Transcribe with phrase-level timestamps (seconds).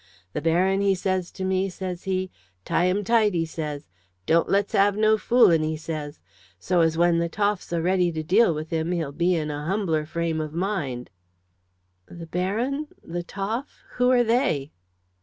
[0.33, 2.31] The Baron, he says to me, says he,
[2.65, 3.87] 'Tie 'em tight,' he says,
[4.25, 6.19] 'don't let's 'ave no fooling,' he says.
[6.57, 9.65] 'So as when the Toff's a ready to deal with him he'll be in a
[9.67, 11.11] humbler frame of mind.'"
[12.07, 12.87] "The Baron?
[13.03, 13.83] the Toff?
[13.97, 14.71] who are they?"